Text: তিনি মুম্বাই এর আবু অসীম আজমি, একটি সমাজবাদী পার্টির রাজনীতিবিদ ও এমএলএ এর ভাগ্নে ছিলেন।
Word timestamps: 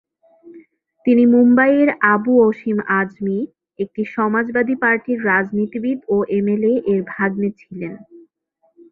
তিনি 1.05 1.23
মুম্বাই 1.33 1.71
এর 1.81 1.89
আবু 2.13 2.33
অসীম 2.47 2.77
আজমি, 2.99 3.37
একটি 3.79 4.01
সমাজবাদী 4.15 4.75
পার্টির 4.81 5.19
রাজনীতিবিদ 5.25 5.99
ও 6.09 6.17
এমএলএ 6.37 6.73
এর 6.91 7.01
ভাগ্নে 7.13 7.49
ছিলেন। 7.59 7.93